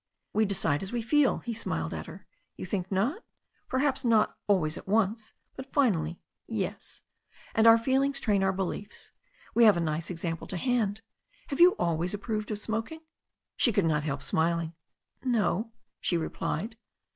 [0.33, 2.25] "We decide as we feel." He smiled at her.
[2.57, 3.21] "You think not?
[3.69, 7.03] Perhaps not always at once, but finally, yes.
[7.53, 9.11] And our feelings train our beliefs.
[9.53, 11.03] We have a nice example to hand.
[11.49, 13.01] Have you always approved of smoking?"
[13.55, 14.73] She could not help smiling.
[15.23, 16.77] "No," she replied.